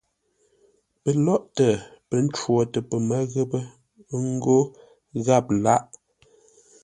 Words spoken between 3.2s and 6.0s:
ghəpə́ ńgó gháp lâghʼ.